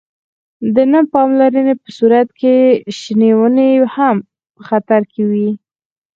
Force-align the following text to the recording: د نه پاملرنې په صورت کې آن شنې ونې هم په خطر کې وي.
د 0.75 0.77
نه 0.93 1.01
پاملرنې 1.13 1.75
په 1.81 1.89
صورت 1.97 2.27
کې 2.39 2.55
آن 2.73 2.79
شنې 2.99 3.31
ونې 3.39 3.69
هم 3.95 4.15
په 4.55 4.61
خطر 4.69 5.01
کې 5.13 5.23
وي. 5.31 5.49